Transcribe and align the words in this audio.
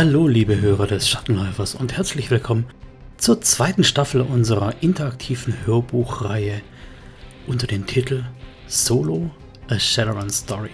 Hallo 0.00 0.28
liebe 0.28 0.60
Hörer 0.60 0.86
des 0.86 1.08
Schattenläufers 1.08 1.74
und 1.74 1.96
herzlich 1.96 2.30
willkommen 2.30 2.66
zur 3.16 3.40
zweiten 3.40 3.82
Staffel 3.82 4.20
unserer 4.20 4.80
interaktiven 4.80 5.66
Hörbuchreihe 5.66 6.60
unter 7.48 7.66
dem 7.66 7.84
Titel 7.84 8.22
Solo 8.68 9.28
A 9.66 9.76
Shadowrun 9.76 10.30
Story. 10.30 10.70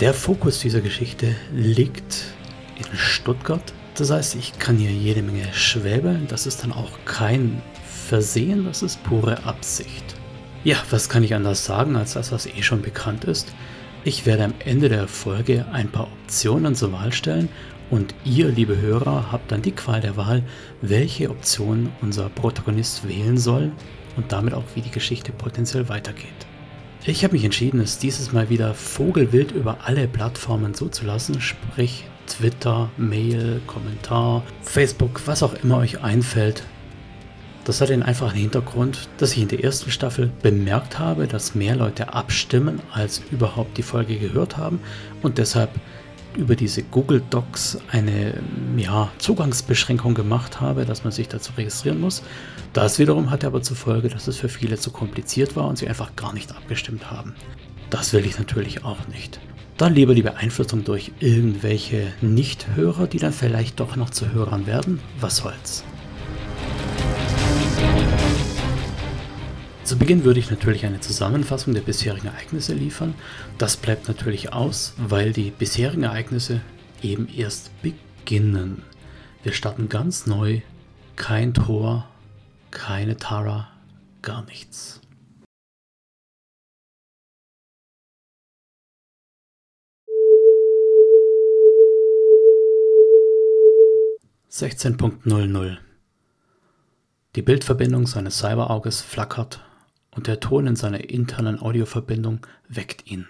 Der 0.00 0.12
Fokus 0.12 0.60
dieser 0.60 0.82
Geschichte 0.82 1.34
liegt 1.54 2.24
in 2.76 2.98
Stuttgart. 2.98 3.72
Das 3.94 4.10
heißt, 4.10 4.34
ich 4.34 4.58
kann 4.58 4.76
hier 4.76 4.90
jede 4.90 5.22
Menge 5.22 5.50
schwäbeln. 5.54 6.26
Das 6.28 6.46
ist 6.46 6.62
dann 6.62 6.72
auch 6.72 6.98
kein 7.06 7.62
Versehen, 8.06 8.66
das 8.66 8.82
ist 8.82 9.02
pure 9.04 9.42
Absicht. 9.44 10.04
Ja, 10.64 10.76
was 10.90 11.08
kann 11.08 11.22
ich 11.22 11.34
anders 11.34 11.64
sagen 11.64 11.96
als 11.96 12.12
das, 12.12 12.30
was 12.30 12.44
eh 12.44 12.62
schon 12.62 12.82
bekannt 12.82 13.24
ist? 13.24 13.54
Ich 14.04 14.26
werde 14.26 14.44
am 14.44 14.54
Ende 14.58 14.90
der 14.90 15.08
Folge 15.08 15.64
ein 15.72 15.88
paar 15.88 16.08
Optionen 16.22 16.74
zur 16.74 16.92
Wahl 16.92 17.14
stellen 17.14 17.48
und 17.88 18.14
ihr, 18.22 18.48
liebe 18.48 18.76
Hörer, 18.76 19.32
habt 19.32 19.50
dann 19.50 19.62
die 19.62 19.72
Qual 19.72 20.02
der 20.02 20.18
Wahl, 20.18 20.42
welche 20.82 21.30
Option 21.30 21.90
unser 22.02 22.28
Protagonist 22.28 23.08
wählen 23.08 23.38
soll 23.38 23.72
und 24.18 24.30
damit 24.30 24.52
auch, 24.52 24.64
wie 24.74 24.82
die 24.82 24.90
Geschichte 24.90 25.32
potenziell 25.32 25.88
weitergeht. 25.88 26.45
Ich 27.08 27.22
habe 27.22 27.34
mich 27.34 27.44
entschieden, 27.44 27.78
es 27.78 27.98
dieses 27.98 28.32
Mal 28.32 28.50
wieder 28.50 28.74
vogelwild 28.74 29.52
über 29.52 29.78
alle 29.84 30.08
Plattformen 30.08 30.74
zuzulassen, 30.74 31.40
sprich 31.40 32.02
Twitter, 32.26 32.90
Mail, 32.96 33.60
Kommentar, 33.68 34.42
Facebook, 34.62 35.22
was 35.24 35.44
auch 35.44 35.54
immer 35.62 35.76
euch 35.78 36.02
einfällt. 36.02 36.64
Das 37.64 37.80
hat 37.80 37.90
den 37.90 38.02
einfachen 38.02 38.36
Hintergrund, 38.36 39.08
dass 39.18 39.32
ich 39.32 39.42
in 39.42 39.46
der 39.46 39.62
ersten 39.62 39.92
Staffel 39.92 40.32
bemerkt 40.42 40.98
habe, 40.98 41.28
dass 41.28 41.54
mehr 41.54 41.76
Leute 41.76 42.12
abstimmen, 42.12 42.80
als 42.92 43.22
überhaupt 43.30 43.78
die 43.78 43.84
Folge 43.84 44.16
gehört 44.16 44.56
haben 44.56 44.80
und 45.22 45.38
deshalb 45.38 45.70
über 46.36 46.56
diese 46.56 46.82
Google 46.82 47.22
Docs 47.30 47.78
eine 47.90 48.34
ja, 48.76 49.10
Zugangsbeschränkung 49.18 50.14
gemacht 50.14 50.60
habe, 50.60 50.84
dass 50.84 51.04
man 51.04 51.12
sich 51.12 51.28
dazu 51.28 51.52
registrieren 51.56 52.00
muss. 52.00 52.22
Das 52.72 52.98
wiederum 52.98 53.30
hatte 53.30 53.46
aber 53.46 53.62
zur 53.62 53.76
Folge, 53.76 54.08
dass 54.08 54.26
es 54.28 54.36
für 54.36 54.48
viele 54.48 54.78
zu 54.78 54.90
kompliziert 54.90 55.56
war 55.56 55.66
und 55.66 55.78
sie 55.78 55.88
einfach 55.88 56.14
gar 56.16 56.32
nicht 56.32 56.54
abgestimmt 56.54 57.10
haben. 57.10 57.34
Das 57.90 58.12
will 58.12 58.26
ich 58.26 58.38
natürlich 58.38 58.84
auch 58.84 59.08
nicht. 59.08 59.40
Dann 59.76 59.94
lieber 59.94 60.14
die 60.14 60.22
Beeinflussung 60.22 60.84
durch 60.84 61.12
irgendwelche 61.20 62.06
Nichthörer, 62.20 63.06
die 63.06 63.18
dann 63.18 63.32
vielleicht 63.32 63.80
doch 63.80 63.96
noch 63.96 64.10
zu 64.10 64.32
Hörern 64.32 64.66
werden. 64.66 65.00
Was 65.20 65.36
soll's. 65.36 65.84
Zu 69.86 69.96
Beginn 69.96 70.24
würde 70.24 70.40
ich 70.40 70.50
natürlich 70.50 70.84
eine 70.84 70.98
Zusammenfassung 70.98 71.72
der 71.72 71.80
bisherigen 71.80 72.26
Ereignisse 72.26 72.74
liefern. 72.74 73.14
Das 73.56 73.76
bleibt 73.76 74.08
natürlich 74.08 74.52
aus, 74.52 74.94
weil 74.96 75.32
die 75.32 75.52
bisherigen 75.52 76.02
Ereignisse 76.02 76.60
eben 77.02 77.28
erst 77.28 77.70
beginnen. 77.82 78.82
Wir 79.44 79.52
starten 79.52 79.88
ganz 79.88 80.26
neu, 80.26 80.60
kein 81.14 81.54
Tor, 81.54 82.08
keine 82.72 83.16
Tara, 83.16 83.68
gar 84.22 84.44
nichts. 84.46 85.00
Sechzehn 94.48 94.96
Die 97.36 97.42
Bildverbindung 97.42 98.08
seines 98.08 98.38
Cyberauges 98.38 99.00
flackert 99.00 99.62
und 100.16 100.26
der 100.26 100.40
Ton 100.40 100.66
in 100.66 100.76
seiner 100.76 101.08
internen 101.08 101.60
Audioverbindung 101.60 102.40
weckt 102.68 103.06
ihn. 103.06 103.28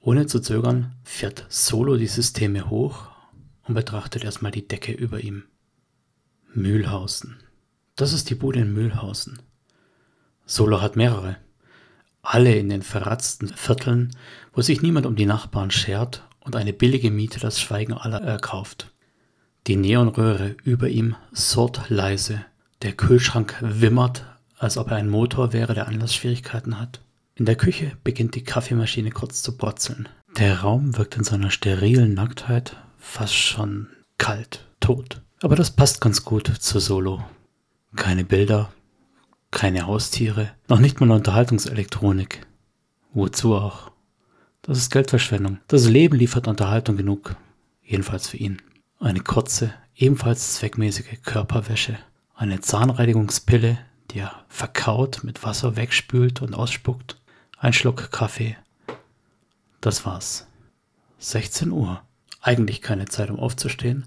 Ohne 0.00 0.26
zu 0.26 0.40
zögern 0.40 0.94
fährt 1.02 1.44
Solo 1.48 1.96
die 1.96 2.06
Systeme 2.06 2.70
hoch 2.70 3.08
und 3.64 3.74
betrachtet 3.74 4.22
erstmal 4.22 4.52
die 4.52 4.66
Decke 4.66 4.92
über 4.92 5.20
ihm. 5.20 5.42
Mühlhausen. 6.54 7.38
Das 7.96 8.12
ist 8.12 8.30
die 8.30 8.36
Bude 8.36 8.60
in 8.60 8.72
Mühlhausen. 8.72 9.40
Solo 10.46 10.80
hat 10.80 10.94
mehrere. 10.94 11.36
Alle 12.22 12.54
in 12.54 12.68
den 12.68 12.82
verratzten 12.82 13.48
Vierteln, 13.48 14.14
wo 14.52 14.62
sich 14.62 14.80
niemand 14.80 15.06
um 15.06 15.16
die 15.16 15.26
Nachbarn 15.26 15.72
schert 15.72 16.22
und 16.40 16.54
eine 16.54 16.72
billige 16.72 17.10
Miete 17.10 17.40
das 17.40 17.60
Schweigen 17.60 17.94
aller 17.94 18.20
erkauft. 18.20 18.92
Die 19.66 19.76
Neonröhre 19.76 20.56
über 20.62 20.88
ihm 20.88 21.16
surrt 21.32 21.90
leise. 21.90 22.44
Der 22.82 22.92
Kühlschrank 22.92 23.56
wimmert 23.60 24.24
als 24.58 24.76
ob 24.78 24.90
er 24.90 24.96
ein 24.96 25.08
Motor 25.08 25.52
wäre, 25.52 25.74
der 25.74 25.88
Anlassschwierigkeiten 25.88 26.80
hat. 26.80 27.00
In 27.34 27.44
der 27.44 27.56
Küche 27.56 27.92
beginnt 28.02 28.34
die 28.34 28.44
Kaffeemaschine 28.44 29.10
kurz 29.10 29.42
zu 29.42 29.56
brotzeln. 29.56 30.08
Der 30.38 30.60
Raum 30.60 30.96
wirkt 30.96 31.16
in 31.16 31.24
seiner 31.24 31.50
sterilen 31.50 32.14
Nacktheit 32.14 32.76
fast 32.98 33.34
schon 33.34 33.88
kalt, 34.18 34.66
tot. 34.80 35.22
Aber 35.42 35.56
das 35.56 35.70
passt 35.70 36.00
ganz 36.00 36.24
gut 36.24 36.48
zu 36.48 36.80
Solo. 36.80 37.24
Keine 37.94 38.24
Bilder, 38.24 38.72
keine 39.50 39.86
Haustiere, 39.86 40.50
noch 40.68 40.80
nicht 40.80 41.00
mal 41.00 41.10
Unterhaltungselektronik. 41.10 42.46
Wozu 43.12 43.54
auch? 43.54 43.90
Das 44.62 44.78
ist 44.78 44.90
Geldverschwendung. 44.90 45.58
Das 45.68 45.86
Leben 45.86 46.16
liefert 46.16 46.48
Unterhaltung 46.48 46.96
genug. 46.96 47.36
Jedenfalls 47.82 48.28
für 48.28 48.36
ihn. 48.36 48.60
Eine 48.98 49.20
kurze, 49.20 49.72
ebenfalls 49.94 50.54
zweckmäßige 50.54 51.22
Körperwäsche. 51.22 51.98
Eine 52.34 52.60
Zahnreinigungspille, 52.60 53.78
die 54.10 54.20
er 54.20 54.44
verkaut, 54.48 55.24
mit 55.24 55.42
Wasser 55.42 55.76
wegspült 55.76 56.42
und 56.42 56.54
ausspuckt. 56.54 57.18
Ein 57.58 57.72
Schluck 57.72 58.10
Kaffee. 58.10 58.56
Das 59.80 60.04
war's. 60.04 60.46
16 61.18 61.70
Uhr. 61.70 62.02
Eigentlich 62.40 62.82
keine 62.82 63.06
Zeit, 63.06 63.30
um 63.30 63.38
aufzustehen, 63.38 64.06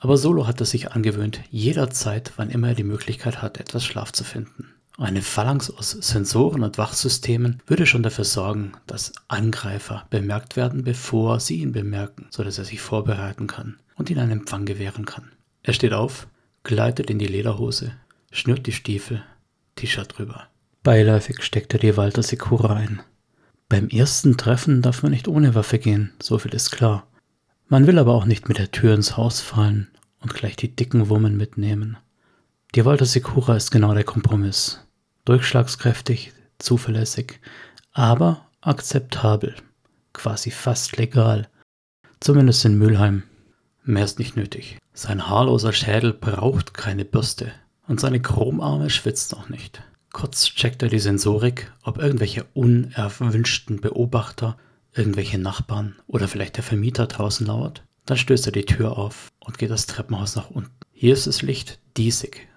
aber 0.00 0.16
Solo 0.16 0.46
hat 0.46 0.60
es 0.60 0.70
sich 0.70 0.92
angewöhnt, 0.92 1.40
jederzeit, 1.50 2.32
wann 2.36 2.50
immer 2.50 2.68
er 2.68 2.74
die 2.74 2.84
Möglichkeit 2.84 3.42
hat, 3.42 3.58
etwas 3.58 3.84
Schlaf 3.84 4.12
zu 4.12 4.24
finden. 4.24 4.72
Eine 4.96 5.22
Phalanx 5.22 5.70
aus 5.70 5.90
Sensoren 5.90 6.62
und 6.62 6.78
Wachsystemen 6.78 7.62
würde 7.66 7.86
schon 7.86 8.02
dafür 8.02 8.24
sorgen, 8.24 8.72
dass 8.86 9.12
Angreifer 9.28 10.06
bemerkt 10.10 10.56
werden, 10.56 10.82
bevor 10.82 11.38
sie 11.40 11.56
ihn 11.56 11.72
bemerken, 11.72 12.26
sodass 12.30 12.58
er 12.58 12.64
sich 12.64 12.80
vorbereiten 12.80 13.46
kann 13.46 13.78
und 13.96 14.10
ihnen 14.10 14.20
einen 14.20 14.40
Empfang 14.40 14.64
gewähren 14.64 15.04
kann. 15.04 15.30
Er 15.62 15.72
steht 15.72 15.92
auf, 15.92 16.26
gleitet 16.64 17.10
in 17.10 17.18
die 17.18 17.26
Lederhose, 17.26 17.92
schnürt 18.30 18.66
die 18.66 18.72
Stiefel, 18.72 19.22
T-Shirt 19.76 20.18
drüber. 20.18 20.48
Beiläufig 20.82 21.42
steckt 21.42 21.74
er 21.74 21.80
die 21.80 21.96
Walter 21.96 22.22
Sekura 22.22 22.74
ein. 22.74 23.02
Beim 23.68 23.88
ersten 23.88 24.36
Treffen 24.36 24.80
darf 24.82 25.02
man 25.02 25.12
nicht 25.12 25.28
ohne 25.28 25.54
Waffe 25.54 25.78
gehen, 25.78 26.12
so 26.22 26.38
viel 26.38 26.54
ist 26.54 26.70
klar. 26.70 27.06
Man 27.68 27.86
will 27.86 27.98
aber 27.98 28.14
auch 28.14 28.24
nicht 28.24 28.48
mit 28.48 28.58
der 28.58 28.70
Tür 28.70 28.94
ins 28.94 29.16
Haus 29.16 29.40
fallen 29.40 29.88
und 30.20 30.34
gleich 30.34 30.56
die 30.56 30.74
dicken 30.74 31.08
Wummen 31.08 31.36
mitnehmen. 31.36 31.98
Die 32.74 32.84
Walter 32.84 33.04
Sekura 33.04 33.56
ist 33.56 33.70
genau 33.70 33.94
der 33.94 34.04
Kompromiss. 34.04 34.86
Durchschlagskräftig, 35.24 36.32
zuverlässig, 36.58 37.40
aber 37.92 38.46
akzeptabel. 38.62 39.54
Quasi 40.14 40.50
fast 40.50 40.96
legal. 40.96 41.48
Zumindest 42.20 42.64
in 42.64 42.78
Mülheim. 42.78 43.24
Mehr 43.84 44.04
ist 44.04 44.18
nicht 44.18 44.36
nötig. 44.36 44.78
Sein 44.92 45.28
haarloser 45.28 45.72
Schädel 45.72 46.12
braucht 46.12 46.74
keine 46.74 47.04
Bürste 47.04 47.52
und 47.88 47.98
seine 48.00 48.20
Chromarme 48.20 48.90
schwitzt 48.90 49.34
auch 49.36 49.48
nicht. 49.48 49.82
Kurz 50.12 50.44
checkt 50.44 50.82
er 50.82 50.88
die 50.88 50.98
Sensorik, 50.98 51.72
ob 51.82 51.98
irgendwelche 51.98 52.44
unerwünschten 52.54 53.80
Beobachter, 53.80 54.56
irgendwelche 54.94 55.38
Nachbarn 55.38 55.96
oder 56.06 56.28
vielleicht 56.28 56.56
der 56.56 56.64
Vermieter 56.64 57.06
draußen 57.06 57.46
lauert. 57.46 57.82
Dann 58.06 58.16
stößt 58.16 58.46
er 58.46 58.52
die 58.52 58.64
Tür 58.64 58.96
auf 58.96 59.28
und 59.40 59.58
geht 59.58 59.70
das 59.70 59.86
Treppenhaus 59.86 60.36
nach 60.36 60.50
unten. 60.50 60.70
Hier 60.92 61.12
ist 61.12 61.26
das 61.26 61.42
Licht 61.42 61.78
diesig. 61.96 62.48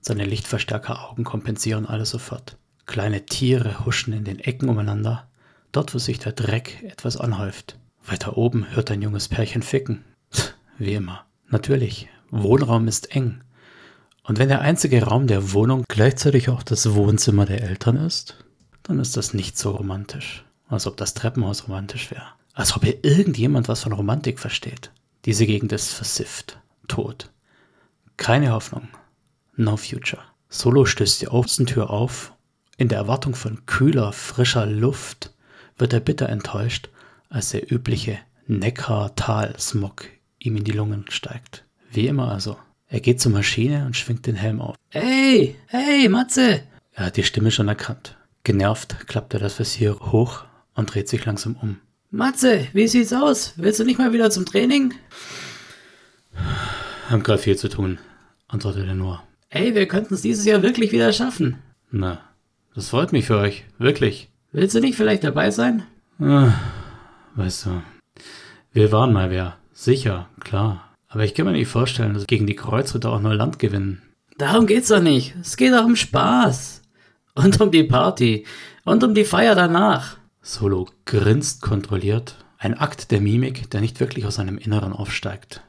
Seine 0.00 0.24
Lichtverstärkeraugen 0.24 1.24
kompensieren 1.24 1.86
alles 1.86 2.10
sofort. 2.10 2.58
Kleine 2.86 3.26
Tiere 3.26 3.84
huschen 3.84 4.12
in 4.12 4.24
den 4.24 4.38
Ecken 4.38 4.68
umeinander, 4.68 5.28
dort 5.72 5.94
wo 5.94 5.98
sich 5.98 6.18
der 6.18 6.32
Dreck 6.32 6.82
etwas 6.84 7.16
anhäuft. 7.16 7.78
Weiter 8.06 8.36
oben 8.36 8.66
hört 8.74 8.90
ein 8.90 9.02
junges 9.02 9.28
Pärchen 9.28 9.62
ficken. 9.62 10.04
Wie 10.78 10.94
immer. 10.94 11.24
Natürlich, 11.48 12.08
Wohnraum 12.30 12.86
ist 12.88 13.14
eng. 13.16 13.42
Und 14.24 14.38
wenn 14.38 14.48
der 14.48 14.62
einzige 14.62 15.02
Raum 15.04 15.26
der 15.26 15.52
Wohnung 15.52 15.84
gleichzeitig 15.86 16.48
auch 16.48 16.62
das 16.62 16.94
Wohnzimmer 16.94 17.44
der 17.44 17.62
Eltern 17.62 17.96
ist, 17.96 18.42
dann 18.82 18.98
ist 18.98 19.16
das 19.16 19.34
nicht 19.34 19.58
so 19.58 19.70
romantisch. 19.70 20.44
Als 20.66 20.86
ob 20.86 20.96
das 20.96 21.12
Treppenhaus 21.12 21.68
romantisch 21.68 22.10
wäre. 22.10 22.26
Als 22.54 22.74
ob 22.74 22.84
hier 22.84 23.04
irgendjemand 23.04 23.68
was 23.68 23.82
von 23.82 23.92
Romantik 23.92 24.40
versteht. 24.40 24.90
Diese 25.26 25.46
Gegend 25.46 25.72
ist 25.72 25.92
versifft, 25.92 26.58
tot. 26.88 27.30
Keine 28.16 28.52
Hoffnung. 28.52 28.88
No 29.56 29.76
future. 29.76 30.22
Solo 30.48 30.86
stößt 30.86 31.20
die 31.20 31.28
Außentür 31.28 31.90
auf. 31.90 32.32
In 32.78 32.88
der 32.88 32.98
Erwartung 32.98 33.34
von 33.34 33.66
kühler, 33.66 34.12
frischer 34.12 34.66
Luft 34.66 35.32
wird 35.76 35.92
er 35.92 36.00
bitter 36.00 36.28
enttäuscht, 36.28 36.88
als 37.28 37.50
der 37.50 37.70
übliche 37.70 38.18
Neckar-Tal-Smog 38.46 40.06
ihm 40.38 40.56
in 40.56 40.64
die 40.64 40.72
Lungen 40.72 41.04
steigt. 41.10 41.64
Wie 41.90 42.06
immer 42.06 42.30
also. 42.30 42.56
Er 42.88 43.00
geht 43.00 43.20
zur 43.20 43.32
Maschine 43.32 43.86
und 43.86 43.96
schwingt 43.96 44.26
den 44.26 44.36
Helm 44.36 44.60
auf. 44.60 44.76
Hey, 44.90 45.56
hey, 45.66 46.08
Matze! 46.08 46.62
Er 46.92 47.06
hat 47.06 47.16
die 47.16 47.24
Stimme 47.24 47.50
schon 47.50 47.68
erkannt. 47.68 48.16
Genervt 48.44 49.08
klappt 49.08 49.34
er 49.34 49.40
das 49.40 49.58
Visier 49.58 49.98
hoch 49.98 50.44
und 50.74 50.94
dreht 50.94 51.08
sich 51.08 51.24
langsam 51.24 51.56
um. 51.60 51.80
Matze, 52.10 52.68
wie 52.72 52.86
sieht's 52.86 53.12
aus? 53.12 53.54
Willst 53.56 53.80
du 53.80 53.84
nicht 53.84 53.98
mal 53.98 54.12
wieder 54.12 54.30
zum 54.30 54.44
Training? 54.46 54.94
Haben 57.08 57.22
gerade 57.22 57.42
viel 57.42 57.56
zu 57.56 57.68
tun, 57.68 57.98
antwortete 58.48 58.94
nur. 58.94 59.22
Ey, 59.50 59.74
wir 59.74 59.88
könnten 59.88 60.14
es 60.14 60.22
dieses 60.22 60.44
Jahr 60.44 60.62
wirklich 60.62 60.92
wieder 60.92 61.12
schaffen. 61.12 61.58
Na, 61.90 62.20
das 62.74 62.90
freut 62.90 63.12
mich 63.12 63.26
für 63.26 63.38
euch, 63.38 63.64
wirklich. 63.78 64.28
Willst 64.52 64.74
du 64.74 64.80
nicht 64.80 64.96
vielleicht 64.96 65.24
dabei 65.24 65.50
sein? 65.50 65.84
Ah, 66.20 66.52
weißt 67.34 67.66
du, 67.66 67.82
wir 68.72 68.92
waren 68.92 69.12
mal 69.12 69.30
wer. 69.30 69.56
Sicher, 69.72 70.28
klar. 70.40 70.93
Aber 71.14 71.24
ich 71.24 71.32
kann 71.32 71.46
mir 71.46 71.52
nicht 71.52 71.68
vorstellen, 71.68 72.12
dass 72.14 72.26
gegen 72.26 72.48
die 72.48 72.56
Kreuzritter 72.56 73.12
auch 73.12 73.20
nur 73.20 73.36
Land 73.36 73.60
gewinnen. 73.60 74.02
Darum 74.36 74.66
geht's 74.66 74.88
doch 74.88 75.00
nicht. 75.00 75.36
Es 75.40 75.56
geht 75.56 75.72
auch 75.72 75.84
um 75.84 75.94
Spaß. 75.94 76.82
Und 77.36 77.60
um 77.60 77.70
die 77.70 77.84
Party. 77.84 78.44
Und 78.84 79.04
um 79.04 79.14
die 79.14 79.24
Feier 79.24 79.54
danach. 79.54 80.16
Solo 80.42 80.88
grinst 81.04 81.62
kontrolliert. 81.62 82.44
Ein 82.58 82.76
Akt 82.76 83.12
der 83.12 83.20
Mimik, 83.20 83.70
der 83.70 83.80
nicht 83.80 84.00
wirklich 84.00 84.26
aus 84.26 84.34
seinem 84.34 84.58
Inneren 84.58 84.92
aufsteigt. 84.92 85.62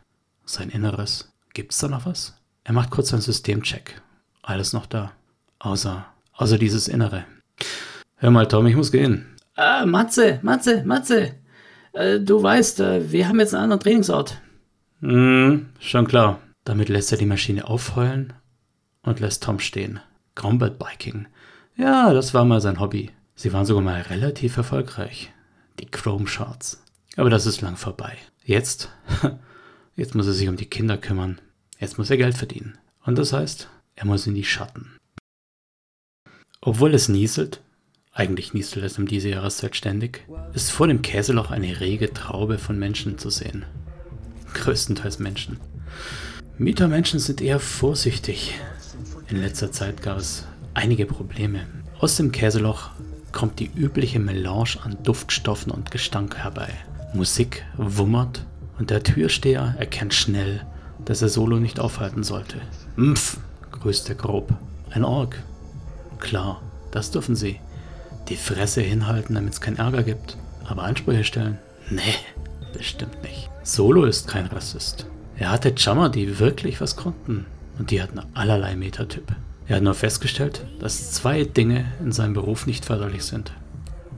Sein 0.46 0.70
Inneres. 0.70 1.32
Gibt's 1.54 1.78
da 1.78 1.90
noch 1.90 2.08
was? 2.08 2.34
Er 2.64 2.74
macht 2.74 2.90
kurz 2.90 3.14
einen 3.14 3.22
Systemcheck. 3.22 4.02
Alles 4.42 4.74
noch 4.74 4.88
da. 4.88 5.12
Außer, 5.60 6.08
außer 6.34 6.58
dieses 6.58 6.88
Innere. 6.88 7.26
Hör 8.16 8.32
mal, 8.32 8.48
Tom, 8.48 8.66
ich 8.66 8.76
muss 8.76 8.92
gehen. 8.92 9.28
Ah, 9.56 9.86
Matze, 9.86 10.40
Matze, 10.42 10.84
Matze. 10.86 11.36
Äh, 11.94 12.20
du 12.20 12.42
weißt, 12.42 12.80
äh, 12.80 13.12
wir 13.12 13.28
haben 13.28 13.40
jetzt 13.40 13.54
einen 13.54 13.66
anderen 13.66 13.82
Trainingsort. 13.82 14.42
Hm, 15.06 15.68
schon 15.80 16.07
klar. 16.07 16.40
Damit 16.63 16.90
lässt 16.90 17.12
er 17.12 17.19
die 17.19 17.28
Maschine 17.28 17.68
aufheulen 17.68 18.34
und 19.04 19.19
lässt 19.19 19.44
Tom 19.44 19.60
stehen. 19.60 20.00
Combat 20.34 20.80
Biking. 20.80 21.28
Ja, 21.78 22.12
das 22.12 22.34
war 22.34 22.44
mal 22.44 22.60
sein 22.60 22.80
Hobby. 22.80 23.12
Sie 23.36 23.54
waren 23.54 23.68
sogar 23.68 23.84
mal 23.84 24.02
relativ 24.02 24.57
erfolgreich. 24.57 25.31
Die 25.80 25.86
Chrome 25.86 26.25
Charts. 26.25 26.81
Aber 27.18 27.30
das 27.30 27.46
ist 27.46 27.62
lang 27.62 27.78
vorbei. 27.78 28.18
Jetzt, 28.44 28.90
jetzt 29.96 30.16
muss 30.16 30.25
er 30.25 30.34
sich 30.34 30.48
um 30.50 30.56
die 30.56 30.66
Kinder 30.66 30.98
kümmern. 30.98 31.40
Jetzt 31.80 32.00
muss 32.00 32.10
er 32.10 32.18
Geld 32.18 32.36
verdienen. 32.36 32.80
Und 33.06 33.19
das 33.19 33.31
heißt, 33.31 33.69
er 33.96 34.06
muss 34.08 34.25
in 34.25 34.34
die 34.34 34.44
Schatten. 34.44 34.98
Obwohl 36.62 36.96
es 36.96 37.10
nieselt, 37.10 37.62
eigentlich 38.12 38.56
nieselt 38.56 38.84
es 38.84 38.98
um 38.98 39.08
diese 39.08 39.30
Jahreszeit 39.30 39.75
ständig, 39.75 40.25
ist 40.54 40.72
vor 40.72 40.88
dem 40.88 41.04
Käseloch 41.04 41.51
eine 41.51 41.80
rege 41.80 42.12
Traube 42.12 42.58
von 42.58 42.80
Menschen 42.80 43.19
zu 43.19 43.30
sehen. 43.30 43.66
Größtenteils 44.56 45.19
Menschen. 45.19 45.60
Mietermenschen 46.57 47.19
sind 47.19 47.42
eher 47.42 47.60
vorsichtig. 47.60 48.56
In 49.28 49.42
letzter 49.42 49.72
Zeit 49.72 50.02
gab 50.02 50.18
es 50.18 50.46
einige 50.74 51.06
Probleme. 51.06 51.68
Aus 52.00 52.16
dem 52.16 52.31
Käseloch 52.31 52.90
kommt 53.31 53.60
die 53.60 53.69
übliche 53.75 54.19
Melange 54.19 54.78
an 54.84 54.98
Duftstoffen 55.04 55.72
und 55.72 55.92
Gestank 55.92 56.38
herbei. 56.38 56.69
Musik 57.13 57.63
wummert 57.78 58.46
und 58.80 58.90
der 58.90 59.04
Türsteher 59.04 59.75
erkennt 59.78 60.13
schnell, 60.13 60.66
dass 61.04 61.22
er 61.22 61.30
Solo 61.30 61.60
nicht 61.60 61.80
aufhalten 61.80 62.24
sollte. 62.24 62.62
Mpf, 62.96 63.38
grüßt 63.72 64.10
er 64.10 64.16
grob. 64.16 64.54
Ein 64.90 65.04
Org. 65.04 65.42
Klar, 66.19 66.62
das 66.92 67.12
dürfen 67.12 67.36
sie. 67.36 67.60
Die 68.30 68.38
Fresse 68.38 68.81
hinhalten, 68.81 69.36
damit 69.36 69.54
es 69.54 69.62
keinen 69.62 69.78
Ärger 69.78 70.04
gibt. 70.04 70.38
Aber 70.66 70.84
Ansprüche 70.84 71.24
stellen? 71.24 71.60
Nee, 71.90 72.01
bestimmt 72.74 73.22
nicht. 73.22 73.50
Solo 73.68 74.06
ist 74.06 74.28
kein 74.28 74.46
Rassist. 74.46 75.08
Er 75.38 75.50
hatte 75.50 75.74
Jammer, 75.76 76.10
die 76.10 76.38
wirklich 76.38 76.82
was 76.82 76.96
konnten. 76.96 77.48
Und 77.80 77.90
die 77.90 78.00
hatten 78.00 78.22
allerlei 78.36 78.76
Metatyp. 78.76 79.36
Er 79.66 79.78
hat 79.78 79.84
nur 79.84 79.96
festgestellt, 79.96 80.68
dass 80.80 81.12
zwei 81.14 81.46
Dinge 81.46 81.92
in 82.00 82.12
seinem 82.12 82.36
Beruf 82.36 82.68
nicht 82.68 82.86
förderlich 82.86 83.24
sind. 83.24 83.54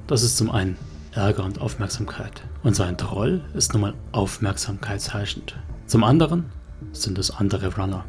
Das 0.05 0.21
ist 0.21 0.35
zum 0.35 0.51
einen 0.51 0.75
Ärger 1.13 1.45
und 1.45 1.61
Aufmerksamkeit. 1.61 2.43
Und 2.61 2.75
sein 2.75 2.97
Troll 2.97 3.39
ist 3.53 3.71
nun 3.71 3.83
mal 3.83 3.93
aufmerksamkeitsheischend. 4.11 5.55
Zum 5.85 6.03
anderen 6.03 6.47
sind 6.91 7.17
es 7.17 7.31
andere 7.31 7.73
Runner, 7.73 8.03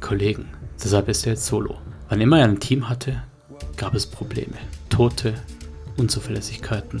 Kollegen. 0.00 0.48
Deshalb 0.82 1.08
ist 1.08 1.24
er 1.24 1.34
jetzt 1.34 1.46
solo. 1.46 1.78
Wann 2.08 2.20
immer 2.20 2.40
er 2.40 2.46
ein 2.46 2.58
Team 2.58 2.88
hatte, 2.88 3.22
gab 3.76 3.94
es 3.94 4.06
Probleme. 4.06 4.56
Tote, 4.88 5.34
Unzuverlässigkeiten, 5.96 7.00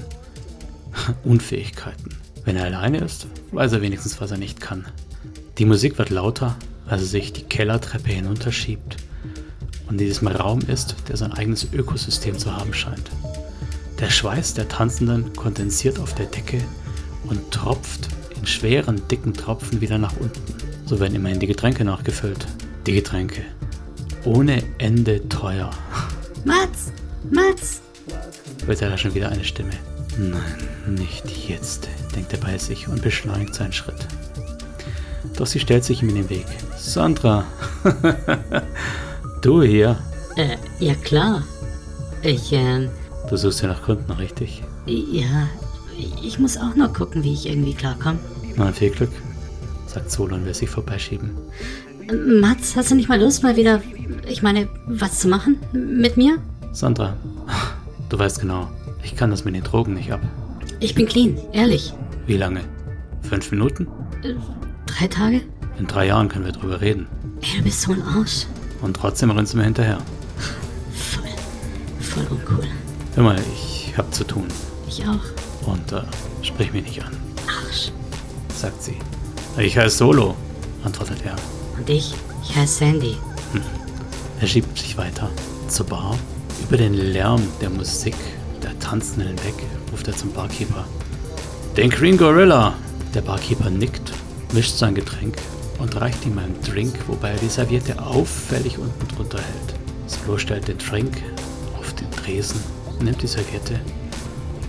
Unfähigkeiten. 1.24 2.19
Wenn 2.44 2.56
er 2.56 2.64
alleine 2.64 2.98
ist, 2.98 3.26
weiß 3.52 3.72
er 3.72 3.82
wenigstens, 3.82 4.20
was 4.20 4.30
er 4.30 4.38
nicht 4.38 4.60
kann. 4.60 4.86
Die 5.58 5.64
Musik 5.64 5.98
wird 5.98 6.10
lauter, 6.10 6.56
als 6.86 7.02
er 7.02 7.08
sich 7.08 7.32
die 7.32 7.42
Kellertreppe 7.42 8.10
hinunterschiebt 8.10 8.96
und 9.90 10.00
in 10.00 10.06
diesem 10.06 10.28
Raum 10.28 10.60
ist, 10.60 10.94
der 11.08 11.16
sein 11.16 11.32
eigenes 11.32 11.66
Ökosystem 11.72 12.38
zu 12.38 12.56
haben 12.56 12.72
scheint. 12.72 13.10
Der 13.98 14.08
Schweiß 14.08 14.54
der 14.54 14.68
Tanzenden 14.68 15.32
kondensiert 15.34 15.98
auf 15.98 16.14
der 16.14 16.26
Decke 16.26 16.62
und 17.24 17.50
tropft 17.50 18.08
in 18.38 18.46
schweren, 18.46 19.02
dicken 19.08 19.34
Tropfen 19.34 19.80
wieder 19.80 19.98
nach 19.98 20.16
unten. 20.18 20.40
So 20.86 21.00
werden 21.00 21.14
immerhin 21.14 21.40
die 21.40 21.46
Getränke 21.46 21.84
nachgefüllt. 21.84 22.46
Die 22.86 22.94
Getränke. 22.94 23.42
Ohne 24.24 24.62
Ende 24.78 25.28
teuer. 25.28 25.70
Mats! 26.44 26.92
Mats! 27.30 27.82
Er 28.66 28.90
da 28.90 28.96
schon 28.96 29.14
wieder 29.14 29.28
eine 29.28 29.44
Stimme. 29.44 29.72
Nein, 30.18 30.94
nicht 30.94 31.48
jetzt, 31.48 31.88
denkt 32.14 32.32
er 32.32 32.40
bei 32.40 32.58
sich 32.58 32.88
und 32.88 33.02
beschleunigt 33.02 33.54
seinen 33.54 33.72
Schritt. 33.72 34.06
Doch 35.36 35.46
sie 35.46 35.60
stellt 35.60 35.84
sich 35.84 36.02
ihm 36.02 36.08
in 36.10 36.16
den 36.16 36.30
Weg. 36.30 36.46
Sandra! 36.76 37.44
du 39.42 39.62
hier? 39.62 39.98
Äh, 40.36 40.56
ja 40.78 40.94
klar. 40.94 41.42
Ich, 42.22 42.52
äh, 42.52 42.88
Du 43.28 43.36
suchst 43.36 43.62
ja 43.62 43.68
nach 43.68 43.82
Kunden, 43.82 44.10
richtig? 44.12 44.62
ja, 44.86 45.48
ich 46.22 46.38
muss 46.38 46.56
auch 46.56 46.74
noch 46.74 46.92
gucken, 46.92 47.22
wie 47.22 47.32
ich 47.34 47.46
irgendwie 47.48 47.74
klarkomme. 47.74 48.18
Na, 48.56 48.72
viel 48.72 48.90
Glück, 48.90 49.10
sagt 49.86 50.10
Solo 50.10 50.34
und 50.34 50.44
will 50.46 50.54
sich 50.54 50.68
vorbeischieben. 50.68 51.30
Mats, 52.40 52.74
hast 52.74 52.90
du 52.90 52.96
nicht 52.96 53.08
mal 53.08 53.20
Lust, 53.20 53.42
mal 53.42 53.56
wieder, 53.56 53.80
ich 54.26 54.42
meine, 54.42 54.68
was 54.86 55.20
zu 55.20 55.28
machen 55.28 55.58
mit 55.72 56.16
mir? 56.16 56.38
Sandra, 56.72 57.16
du 58.08 58.18
weißt 58.18 58.40
genau, 58.40 58.68
ich 59.02 59.16
kann 59.16 59.30
das 59.30 59.44
mit 59.44 59.54
den 59.54 59.64
Drogen 59.64 59.94
nicht 59.94 60.12
ab. 60.12 60.20
Ich 60.80 60.94
bin 60.94 61.06
clean, 61.06 61.36
ehrlich. 61.52 61.92
Wie 62.26 62.36
lange? 62.36 62.60
Fünf 63.22 63.50
Minuten? 63.50 63.86
Drei 64.86 65.06
Tage? 65.08 65.42
In 65.78 65.86
drei 65.86 66.06
Jahren 66.06 66.28
können 66.28 66.44
wir 66.44 66.52
drüber 66.52 66.80
reden. 66.80 67.06
Ey, 67.42 67.58
du 67.58 67.64
bist 67.64 67.82
so 67.82 67.92
ein 67.92 68.02
Arsch. 68.02 68.46
Und 68.82 68.94
trotzdem 68.96 69.30
rennst 69.30 69.52
du 69.52 69.58
mir 69.58 69.64
hinterher. 69.64 69.98
Voll, 70.92 71.24
voll 72.00 72.26
uncool. 72.30 72.66
Hör 73.14 73.24
mal, 73.24 73.38
ich 73.54 73.94
hab 73.96 74.12
zu 74.14 74.24
tun. 74.24 74.46
Ich 74.88 75.02
auch. 75.06 75.68
Und 75.68 75.92
äh, 75.92 76.02
sprich 76.42 76.72
mich 76.72 76.84
nicht 76.84 77.04
an, 77.04 77.16
Arsch. 77.46 77.90
sagt 78.54 78.82
sie. 78.82 78.96
Ich 79.58 79.76
heiße 79.76 79.96
Solo, 79.98 80.34
antwortet 80.84 81.18
er. 81.24 81.36
Und 81.78 81.88
ich? 81.90 82.14
Ich 82.42 82.56
heiße 82.56 82.78
Sandy. 82.78 83.16
Er 84.40 84.46
schiebt 84.46 84.78
sich 84.78 84.96
weiter 84.96 85.28
zur 85.68 85.86
Bar. 85.86 86.16
Über 86.62 86.76
den 86.78 86.94
Lärm 86.94 87.42
der 87.60 87.68
Musik, 87.70 88.14
der 88.90 88.98
Tanzenden 88.98 89.28
hinweg, 89.28 89.54
ruft 89.92 90.08
er 90.08 90.16
zum 90.16 90.32
Barkeeper. 90.32 90.84
Den 91.76 91.90
Green 91.90 92.16
Gorilla! 92.16 92.74
Der 93.14 93.20
Barkeeper 93.22 93.70
nickt, 93.70 94.12
mischt 94.52 94.76
sein 94.76 94.94
Getränk 94.94 95.36
und 95.78 96.00
reicht 96.00 96.24
ihm 96.26 96.38
einen 96.38 96.60
Drink, 96.62 96.94
wobei 97.06 97.30
er 97.30 97.38
die 97.38 97.48
Serviette 97.48 98.00
auffällig 98.00 98.78
unten 98.78 99.16
drunter 99.16 99.38
hält. 99.38 99.74
Solo 100.06 100.38
stellt 100.38 100.68
den 100.68 100.78
Drink 100.78 101.22
auf 101.78 101.92
den 101.94 102.10
Tresen, 102.10 102.60
nimmt 103.00 103.22
die 103.22 103.26
Serviette 103.26 103.80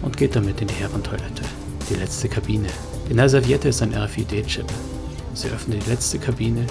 und 0.01 0.17
geht 0.17 0.35
damit 0.35 0.61
in 0.61 0.67
die 0.67 0.75
Herrentoilette. 0.75 1.43
Die 1.89 1.95
letzte 1.95 2.29
Kabine. 2.29 2.67
In 3.09 3.17
der 3.17 3.29
Serviette 3.29 3.69
ist 3.69 3.81
ein 3.81 3.93
RFID-Chip. 3.93 4.65
Sie 5.33 5.49
öffnet 5.49 5.85
die 5.85 5.89
letzte 5.89 6.19
Kabine 6.19 6.65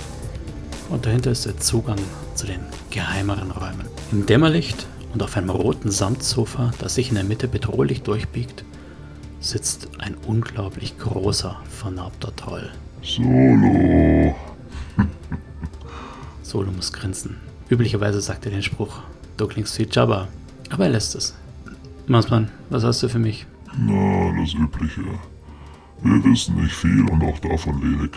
und 0.89 1.07
dahinter 1.07 1.33
ist 1.33 1.47
der 1.47 1.57
Zugang 1.59 1.99
zu 2.35 2.47
den 2.47 2.61
geheimeren 2.91 3.51
Räumen. 3.51 3.87
Im 4.13 4.27
Dämmerlicht 4.27 4.87
und 5.13 5.23
auf 5.23 5.37
einem 5.37 5.51
roten 5.51 5.91
Samtsofa, 5.91 6.73
das 6.79 6.95
sich 6.95 7.09
in 7.09 7.17
der 7.17 7.25
Mitte 7.25 7.49
bedrohlich 7.49 8.03
durchbiegt, 8.03 8.65
sitzt 9.41 9.89
ein 9.99 10.17
unglaublich 10.27 10.99
großer, 10.99 11.61
vernarbter 11.69 12.35
Troll. 12.37 12.71
Solo. 13.03 14.35
Solo 16.43 16.71
muss 16.73 16.93
grinsen. 16.93 17.37
Üblicherweise 17.69 18.21
sagt 18.21 18.47
er 18.47 18.53
den 18.53 18.63
Spruch, 18.63 19.01
du 19.37 19.47
klingst 19.47 19.79
wie 19.79 19.89
Jabba, 19.91 20.29
aber 20.71 20.85
er 20.85 20.91
lässt 20.91 21.15
es. 21.15 21.35
Marsmann, 22.07 22.51
was 22.69 22.85
hast 22.85 23.03
du 23.03 23.09
für 23.09 23.19
mich? 23.19 23.47
Na, 23.79 24.33
das 24.41 24.55
Übliche. 24.55 25.03
Wir 26.03 26.25
wissen 26.25 26.57
nicht 26.57 26.75
viel 26.75 27.09
und 27.09 27.23
auch 27.23 27.39
davon 27.39 27.81
wenig. 27.83 28.11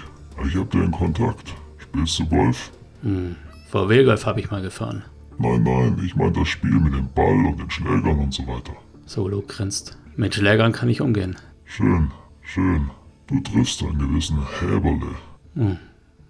Ich 0.48 0.56
hab 0.56 0.72
dir 0.72 0.80
einen 0.80 0.92
Kontakt. 0.92 1.54
Spielst 1.78 2.20
du 2.20 2.26
Golf? 2.28 2.72
Hm, 3.04 3.36
VW-Golf 3.70 4.26
habe 4.26 4.40
ich 4.40 4.50
mal 4.50 4.62
gefahren. 4.62 5.04
Nein, 5.38 5.64
nein, 5.64 6.02
ich 6.04 6.16
meine 6.16 6.32
das 6.32 6.48
Spiel 6.48 6.80
mit 6.80 6.94
dem 6.94 7.08
Ball 7.14 7.46
und 7.46 7.60
den 7.60 7.70
Schlägern 7.70 8.20
und 8.20 8.34
so 8.34 8.46
weiter. 8.48 8.74
Solo 9.06 9.44
grinst. 9.48 9.98
Mit 10.16 10.36
Schlägern 10.36 10.72
kann 10.72 10.90
ich 10.90 11.02
umgehen. 11.02 11.36
Schön, 11.66 12.12
schön. 12.42 12.90
Du 13.28 13.40
triffst 13.40 13.82
einen 13.84 13.98
gewissen 13.98 14.40
Häberle. 14.60 15.16
Hm, 15.56 15.78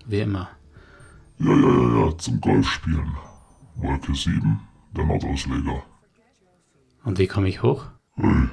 wie 0.06 0.22
immer. 0.22 0.50
Ja, 1.40 1.54
ja, 1.54 1.56
ja, 1.56 2.06
ja, 2.06 2.18
zum 2.18 2.40
Golfspielen. 2.40 3.12
Wolke 3.76 4.14
7, 4.14 4.60
der 4.96 5.06
Nordausleger. 5.06 5.84
Und 7.04 7.20
wie 7.20 7.28
komme 7.28 7.50
ich 7.50 7.62
hoch? 7.62 7.86
Hey, 8.16 8.48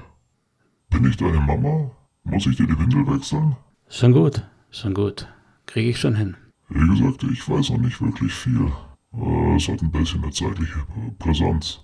bin 0.90 1.08
ich 1.08 1.16
deine 1.16 1.40
Mama? 1.40 1.90
Muss 2.24 2.46
ich 2.46 2.56
dir 2.56 2.66
die 2.66 2.78
Windel 2.78 3.06
wechseln? 3.06 3.56
Schon 3.88 4.12
gut, 4.12 4.42
schon 4.70 4.94
gut. 4.94 5.28
Kriege 5.66 5.90
ich 5.90 6.00
schon 6.00 6.16
hin. 6.16 6.36
Wie 6.68 6.88
gesagt, 6.88 7.22
ich 7.24 7.48
weiß 7.48 7.70
noch 7.70 7.78
nicht 7.78 8.00
wirklich 8.00 8.32
viel. 8.32 8.72
Äh, 9.12 9.56
Es 9.56 9.68
hat 9.68 9.82
ein 9.82 9.90
bisschen 9.90 10.22
eine 10.22 10.32
zeitliche 10.32 10.86
Brisanz. 11.18 11.80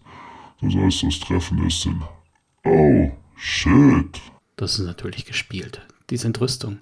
Du 0.61 0.71
sollst 0.71 1.03
das 1.03 1.21
Treffen 1.21 1.67
ist 1.67 1.85
in... 1.87 2.01
Oh, 2.65 3.11
shit. 3.37 4.21
Das 4.57 4.79
ist 4.79 4.87
natürlich 4.87 5.25
gespielt. 5.27 5.81
Diese 6.11 6.27
Entrüstung. 6.27 6.79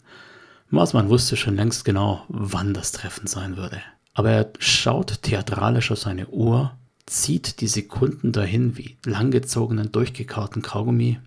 Marsmann 0.70 1.08
wusste 1.08 1.36
schon 1.36 1.56
längst 1.56 1.84
genau, 1.84 2.24
wann 2.28 2.74
das 2.74 2.92
Treffen 2.92 3.26
sein 3.26 3.56
würde. 3.56 3.80
Aber 4.14 4.30
er 4.30 4.52
schaut 4.58 5.22
theatralisch 5.22 5.90
auf 5.90 5.98
seine 5.98 6.28
Uhr, 6.28 6.76
zieht 7.06 7.60
die 7.60 7.66
Sekunden 7.66 8.32
dahin 8.32 8.76
wie 8.78 8.96
langgezogenen, 9.04 9.90
durchgekauten 9.90 10.62
Kaugummi. 10.62 11.18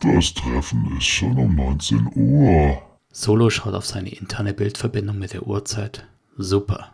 Das 0.00 0.34
Treffen 0.34 0.96
ist 0.96 1.06
schon 1.06 1.36
um 1.38 1.54
19 1.56 2.10
Uhr. 2.14 2.82
Solo 3.12 3.50
schaut 3.50 3.74
auf 3.74 3.86
seine 3.86 4.10
interne 4.10 4.54
Bildverbindung 4.54 5.18
mit 5.18 5.32
der 5.32 5.46
Uhrzeit. 5.46 6.06
Super. 6.36 6.92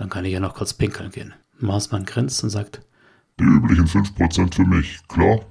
Dann 0.00 0.08
kann 0.08 0.24
ich 0.24 0.32
ja 0.32 0.40
noch 0.40 0.54
kurz 0.54 0.72
pinkeln 0.72 1.10
gehen. 1.10 1.34
Marsmann 1.58 2.06
grinst 2.06 2.42
und 2.42 2.48
sagt, 2.48 2.80
Die 3.38 3.44
üblichen 3.44 3.86
5% 3.86 4.54
für 4.54 4.64
mich, 4.64 4.98
klar? 5.08 5.44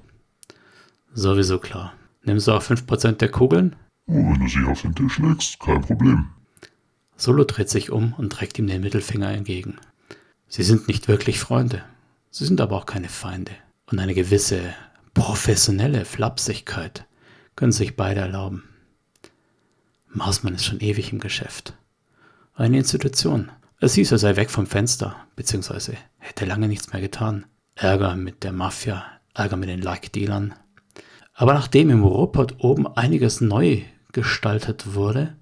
sowieso 1.14 1.60
klar. 1.60 1.92
Nimmst 2.24 2.48
du 2.48 2.52
auch 2.52 2.62
5% 2.62 3.12
der 3.12 3.30
Kugeln? 3.30 3.76
Oh, 4.08 4.14
wenn 4.14 4.40
du 4.40 4.48
sie 4.48 4.64
auf 4.64 4.82
den 4.82 4.92
Tisch 4.96 5.20
legst, 5.20 5.60
kein 5.60 5.80
Problem. 5.82 6.30
Solo 7.16 7.44
dreht 7.44 7.70
sich 7.70 7.92
um 7.92 8.12
und 8.14 8.32
trägt 8.32 8.58
ihm 8.58 8.66
den 8.66 8.80
Mittelfinger 8.80 9.30
entgegen. 9.30 9.78
Sie 10.48 10.64
sind 10.64 10.88
nicht 10.88 11.06
wirklich 11.06 11.38
Freunde. 11.38 11.84
Sie 12.32 12.44
sind 12.44 12.60
aber 12.60 12.76
auch 12.76 12.86
keine 12.86 13.08
Feinde. 13.08 13.52
Und 13.86 14.00
eine 14.00 14.14
gewisse 14.14 14.74
professionelle 15.14 16.04
Flapsigkeit 16.04 17.06
können 17.54 17.70
sich 17.72 17.94
beide 17.94 18.22
erlauben. 18.22 18.64
Marsmann 20.08 20.56
ist 20.56 20.64
schon 20.64 20.80
ewig 20.80 21.12
im 21.12 21.20
Geschäft. 21.20 21.74
Eine 22.56 22.78
Institution. 22.78 23.52
Es 23.82 23.94
hieß, 23.94 24.12
er 24.12 24.18
sei 24.18 24.36
weg 24.36 24.50
vom 24.50 24.66
Fenster, 24.66 25.16
beziehungsweise 25.36 25.94
hätte 26.18 26.44
lange 26.44 26.68
nichts 26.68 26.92
mehr 26.92 27.00
getan. 27.00 27.46
Ärger 27.74 28.14
mit 28.14 28.44
der 28.44 28.52
Mafia, 28.52 29.04
Ärger 29.32 29.56
mit 29.56 29.70
den 29.70 29.80
Like-Dealern. 29.80 30.52
Aber 31.32 31.54
nachdem 31.54 31.88
im 31.88 32.04
Ruhrpott 32.04 32.56
oben 32.58 32.86
einiges 32.86 33.40
neu 33.40 33.80
gestaltet 34.12 34.94
wurde, 34.94 35.34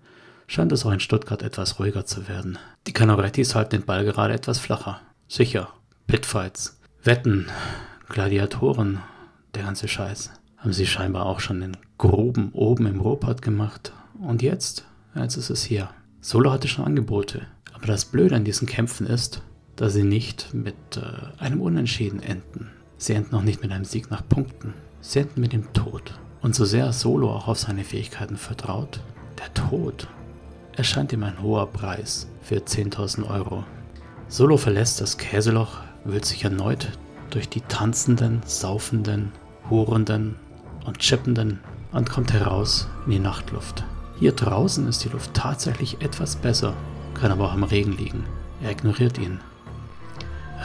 scheint 0.47 0.71
es 0.71 0.87
auch 0.87 0.93
in 0.93 1.01
Stuttgart 1.01 1.43
etwas 1.43 1.81
ruhiger 1.81 2.07
zu 2.07 2.29
werden. 2.29 2.59
Die 2.87 2.93
Canorettis 2.93 3.57
halten 3.57 3.81
den 3.81 3.87
Ball 3.87 4.05
gerade 4.05 4.35
etwas 4.35 4.61
flacher. 4.61 5.01
Sicher, 5.27 5.71
Pitfights, 6.07 6.81
Wetten, 7.03 7.49
Gladiatoren, 8.09 9.01
der 9.55 9.65
ganze 9.65 9.89
Scheiß. 9.89 10.31
Haben 10.59 10.73
sie 10.73 10.87
scheinbar 10.87 11.27
auch 11.27 11.41
schon 11.41 11.61
in 11.61 11.77
Gruben 11.99 12.53
oben 12.53 12.87
im 12.87 13.01
Ruhrpott 13.01 13.43
gemacht. 13.43 13.93
Und 14.21 14.43
jetzt? 14.43 14.85
Jetzt 15.17 15.37
ist 15.37 15.51
es 15.51 15.65
hier. 15.65 15.91
Solo 16.21 16.53
hatte 16.53 16.69
schon 16.69 16.85
Angebote. 16.85 17.49
Aber 17.79 17.87
das 17.87 18.05
Blöde 18.05 18.35
an 18.35 18.45
diesen 18.45 18.67
Kämpfen 18.67 19.07
ist, 19.07 19.43
dass 19.77 19.93
sie 19.93 20.03
nicht 20.03 20.53
mit 20.53 20.75
äh, 20.97 21.41
einem 21.41 21.61
Unentschieden 21.61 22.21
enden. 22.21 22.71
Sie 22.97 23.15
enden 23.15 23.37
auch 23.37 23.43
nicht 23.43 23.63
mit 23.63 23.71
einem 23.71 23.85
Sieg 23.85 24.11
nach 24.11 24.29
Punkten. 24.29 24.75
Sie 25.01 25.21
enden 25.21 25.41
mit 25.41 25.53
dem 25.53 25.73
Tod. 25.73 26.19
Und 26.43 26.57
so 26.57 26.65
sehr 26.65 26.93
Solo 26.93 27.31
auch 27.31 27.47
auf 27.47 27.59
seine 27.59 27.85
Fähigkeiten 27.85 28.37
vertraut, 28.37 29.01
der 29.39 29.55
Tod 29.55 30.09
erscheint 30.77 31.13
ihm 31.13 31.23
ein 31.23 31.41
hoher 31.41 31.69
Preis 31.69 32.29
für 32.43 32.57
10.000 32.57 33.29
Euro. 33.31 33.65
Solo 34.27 34.57
verlässt 34.57 35.01
das 35.01 35.17
Käseloch, 35.17 35.81
wühlt 36.05 36.25
sich 36.25 36.43
erneut 36.43 36.99
durch 37.31 37.49
die 37.49 37.61
tanzenden, 37.61 38.41
saufenden, 38.45 39.33
hurenden 39.71 40.35
und 40.85 40.99
chippenden 40.99 41.61
und 41.93 42.11
kommt 42.11 42.33
heraus 42.33 42.89
in 43.07 43.13
die 43.13 43.19
Nachtluft. 43.21 43.85
Hier 44.19 44.33
draußen 44.33 44.89
ist 44.89 45.05
die 45.05 45.11
Luft 45.11 45.35
tatsächlich 45.35 46.01
etwas 46.01 46.35
besser, 46.35 46.75
kann 47.19 47.33
aber 47.33 47.47
auch 47.47 47.53
am 47.53 47.65
Regen 47.65 47.93
liegen. 47.93 48.25
Er 48.63 48.71
ignoriert 48.71 49.19
ihn. 49.19 49.41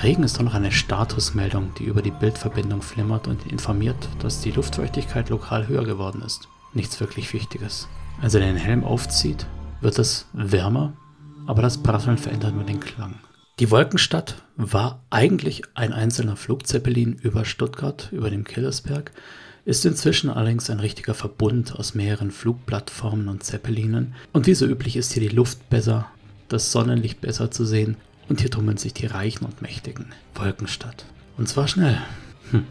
Regen 0.01 0.23
ist 0.23 0.37
doch 0.37 0.43
noch 0.43 0.55
eine 0.55 0.71
Statusmeldung, 0.71 1.73
die 1.77 1.85
über 1.85 2.01
die 2.01 2.11
Bildverbindung 2.11 2.81
flimmert 2.81 3.27
und 3.27 3.51
informiert, 3.51 4.09
dass 4.19 4.41
die 4.41 4.51
Luftfeuchtigkeit 4.51 5.29
lokal 5.29 5.67
höher 5.67 5.85
geworden 5.85 6.21
ist. 6.25 6.47
Nichts 6.73 6.99
wirklich 6.99 7.31
Wichtiges. 7.33 7.87
Als 8.21 8.33
er 8.33 8.41
den 8.41 8.57
Helm 8.57 8.83
aufzieht, 8.83 9.45
wird 9.81 9.99
es 9.99 10.27
wärmer, 10.33 10.93
aber 11.45 11.61
das 11.61 11.77
Prasseln 11.77 12.17
verändert 12.17 12.55
nur 12.55 12.63
den 12.63 12.79
Klang. 12.79 13.15
Die 13.59 13.69
Wolkenstadt 13.69 14.43
war 14.55 15.03
eigentlich 15.11 15.61
ein 15.75 15.93
einzelner 15.93 16.35
Flugzeppelin 16.35 17.13
über 17.13 17.45
Stuttgart, 17.45 18.09
über 18.11 18.31
dem 18.31 18.43
Killersberg, 18.43 19.11
ist 19.65 19.85
inzwischen 19.85 20.29
allerdings 20.29 20.69
ein 20.69 20.79
richtiger 20.79 21.13
Verbund 21.13 21.75
aus 21.75 21.93
mehreren 21.93 22.31
Flugplattformen 22.31 23.27
und 23.27 23.43
Zeppelinen. 23.43 24.15
Und 24.33 24.47
wie 24.47 24.55
so 24.55 24.65
üblich 24.65 24.95
ist 24.95 25.13
hier 25.13 25.21
die 25.21 25.35
Luft 25.35 25.69
besser, 25.69 26.07
das 26.47 26.71
Sonnenlicht 26.71 27.21
besser 27.21 27.51
zu 27.51 27.65
sehen 27.65 27.97
und 28.29 28.41
hier 28.41 28.51
tummeln 28.51 28.77
sich 28.77 28.93
die 28.93 29.05
Reichen 29.05 29.45
und 29.45 29.61
Mächtigen. 29.61 30.07
Wolkenstadt. 30.35 31.05
Und 31.37 31.49
zwar 31.49 31.67
schnell. 31.67 31.99
Hm. 32.51 32.65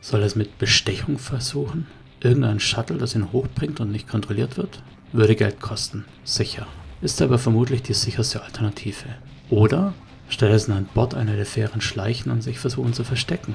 Soll 0.00 0.20
er 0.20 0.26
es 0.26 0.36
mit 0.36 0.58
Bestechung 0.58 1.18
versuchen? 1.18 1.86
Irgendein 2.20 2.60
Shuttle, 2.60 2.98
das 2.98 3.14
ihn 3.14 3.32
hochbringt 3.32 3.80
und 3.80 3.90
nicht 3.90 4.08
kontrolliert 4.08 4.56
wird? 4.56 4.82
Würde 5.12 5.36
Geld 5.36 5.60
kosten, 5.60 6.04
sicher. 6.24 6.66
Ist 7.00 7.20
aber 7.20 7.38
vermutlich 7.38 7.82
die 7.82 7.94
sicherste 7.94 8.42
Alternative. 8.42 9.06
Oder 9.50 9.92
stattdessen 10.28 10.72
an 10.72 10.88
Bord 10.94 11.14
einer 11.14 11.36
der 11.36 11.46
Fähren 11.46 11.80
schleichen 11.80 12.32
und 12.32 12.42
sich 12.42 12.58
versuchen 12.58 12.94
zu 12.94 13.04
verstecken. 13.04 13.54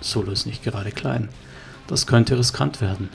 Solo 0.00 0.32
ist 0.32 0.46
nicht 0.46 0.62
gerade 0.62 0.92
klein. 0.92 1.28
Das 1.86 2.06
könnte 2.06 2.38
riskant 2.38 2.80
werden. 2.80 3.08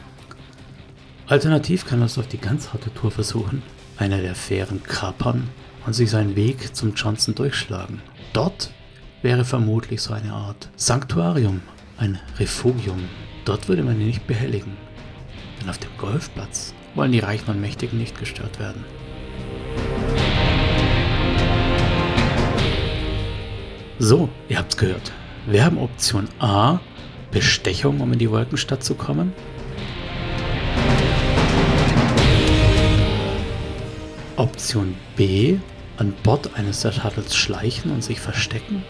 Alternativ 1.28 1.86
kann 1.86 2.02
er 2.02 2.08
es 2.08 2.18
auf 2.18 2.28
die 2.28 2.38
ganz 2.38 2.74
harte 2.74 2.94
Tour 2.94 3.12
versuchen, 3.12 3.62
einer 3.98 4.22
der 4.22 4.36
Fähren 4.36 4.84
kapern 4.84 5.50
und 5.86 5.94
sich 5.94 6.10
seinen 6.10 6.36
Weg 6.36 6.76
zum 6.76 6.94
Johnson 6.94 7.36
durchschlagen. 7.36 8.02
Dort 8.34 8.72
wäre 9.22 9.46
vermutlich 9.46 10.02
so 10.02 10.14
eine 10.14 10.34
Art 10.34 10.70
Sanktuarium, 10.76 11.62
ein 11.98 12.20
Refugium. 12.40 13.08
Dort 13.46 13.68
würde 13.68 13.84
man 13.84 14.00
ihn 14.00 14.08
nicht 14.08 14.28
behelligen. 14.28 14.78
Denn 15.62 15.70
auf 15.70 15.78
dem 15.78 15.92
Golfplatz 15.98 16.74
wollen 16.96 17.12
die 17.12 17.20
Reichen 17.20 17.50
und 17.50 17.62
Mächtigen 17.62 17.98
nicht 17.98 18.20
gestört 18.20 18.60
werden. 18.60 18.84
So, 24.00 24.30
ihr 24.50 24.58
habt's 24.58 24.78
gehört. 24.78 25.12
Wir 25.48 25.64
haben 25.64 25.78
Option 25.78 26.28
A, 26.40 26.80
Bestechung, 27.32 28.02
um 28.02 28.14
in 28.14 28.20
die 28.20 28.30
Wolkenstadt 28.30 28.84
zu 28.84 28.96
kommen. 28.96 29.34
Option 34.38 34.96
B, 35.16 35.58
an 35.98 36.12
Bord 36.24 36.50
eines 36.56 36.82
der 36.82 36.92
Shuttles 36.92 37.36
schleichen 37.36 37.92
und 37.92 38.04
sich 38.04 38.20
verstecken. 38.20 38.84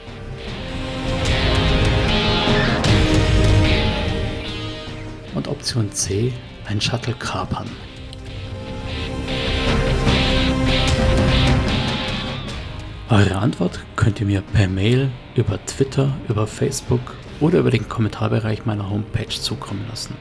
Und 5.35 5.50
Option 5.50 5.91
C, 5.91 6.31
ein 6.65 6.79
Shuttle 6.79 7.13
kapern. 7.15 7.69
Eure 13.09 13.35
Antwort 13.35 13.79
könnt 13.97 14.21
ihr 14.21 14.25
mir 14.25 14.41
per 14.41 14.69
Mail, 14.69 15.12
über 15.35 15.63
Twitter, 15.65 16.15
über 16.29 16.47
Facebook 16.47 17.15
oder 17.41 17.59
über 17.59 17.69
den 17.69 17.89
Kommentarbereich 17.89 18.65
meiner 18.65 18.89
Homepage 18.89 19.27
zukommen 19.27 19.85
lassen. 19.89 20.15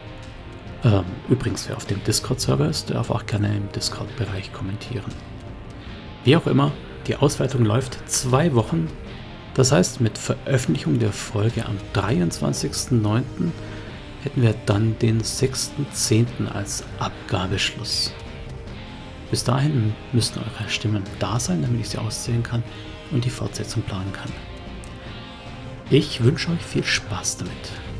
Ähm, 0.84 1.04
übrigens, 1.28 1.68
wer 1.68 1.76
auf 1.76 1.86
dem 1.86 2.02
Discord-Server 2.04 2.68
ist, 2.68 2.90
darf 2.90 3.10
auch 3.10 3.26
gerne 3.26 3.56
im 3.56 3.70
Discord-Bereich 3.72 4.52
kommentieren. 4.52 5.12
Wie 6.24 6.36
auch 6.36 6.46
immer, 6.46 6.72
die 7.06 7.16
Auswertung 7.16 7.64
läuft 7.64 7.98
zwei 8.08 8.54
Wochen. 8.54 8.88
Das 9.54 9.70
heißt, 9.70 10.00
mit 10.00 10.18
Veröffentlichung 10.18 10.98
der 10.98 11.12
Folge 11.12 11.64
am 11.66 11.76
23.09. 11.94 13.22
hätten 14.22 14.42
wir 14.42 14.54
dann 14.66 14.98
den 14.98 15.20
6.10. 15.20 16.48
als 16.52 16.84
Abgabeschluss. 16.98 18.12
Bis 19.30 19.44
dahin 19.44 19.94
müssten 20.12 20.40
eure 20.40 20.68
Stimmen 20.68 21.02
da 21.18 21.38
sein, 21.38 21.62
damit 21.62 21.80
ich 21.80 21.90
sie 21.90 21.98
auszählen 21.98 22.42
kann 22.42 22.62
und 23.10 23.24
die 23.24 23.30
Fortsetzung 23.30 23.82
planen 23.82 24.12
kann. 24.12 24.30
Ich 25.90 26.22
wünsche 26.22 26.50
euch 26.50 26.62
viel 26.62 26.84
Spaß 26.84 27.38
damit. 27.38 27.91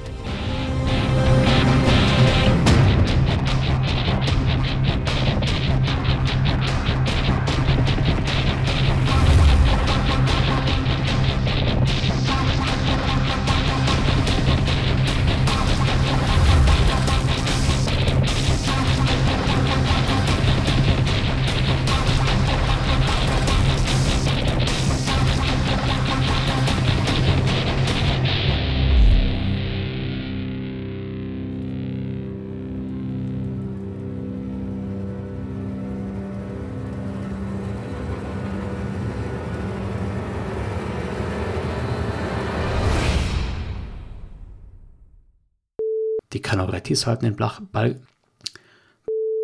Canoretti 46.82 46.94
sollten 46.94 47.24
den 47.24 47.36
Ball 47.36 48.00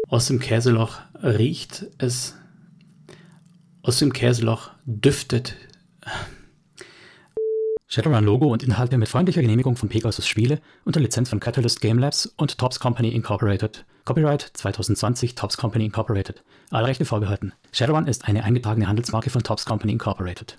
aus 0.08 0.26
dem 0.26 0.38
Käseloch 0.38 1.00
riecht 1.22 1.86
es. 1.98 2.34
Aus 3.82 3.98
dem 3.98 4.12
Käseloch 4.12 4.70
düftet. 4.84 5.54
Shadowrun-Logo 7.86 8.46
und 8.46 8.62
Inhalte 8.62 8.98
mit 8.98 9.08
freundlicher 9.08 9.40
Genehmigung 9.40 9.76
von 9.76 9.88
Pegasus 9.88 10.26
Spiele 10.26 10.60
unter 10.84 11.00
Lizenz 11.00 11.30
von 11.30 11.40
Catalyst 11.40 11.80
Game 11.80 11.98
Labs 11.98 12.26
und 12.36 12.58
Tops 12.58 12.80
Company 12.80 13.10
Incorporated. 13.10 13.84
Copyright 14.04 14.50
2020 14.54 15.34
Tops 15.34 15.56
Company 15.56 15.86
Incorporated. 15.86 16.42
Alle 16.70 16.88
Rechte 16.88 17.04
vorbehalten. 17.04 17.52
Shadowrun 17.72 18.06
ist 18.06 18.26
eine 18.26 18.44
eingetragene 18.44 18.88
Handelsmarke 18.88 19.30
von 19.30 19.42
Tops 19.42 19.64
Company 19.64 19.92
Incorporated. 19.92 20.58